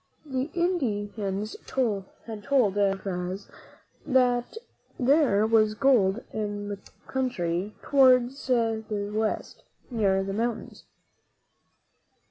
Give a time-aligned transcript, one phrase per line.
[0.25, 1.15] The Indians
[1.59, 2.05] had told
[2.75, 3.47] Narvaez
[4.03, 4.57] that
[4.99, 9.61] there was gold in the country towards the West,
[9.91, 10.83] near the moun tains.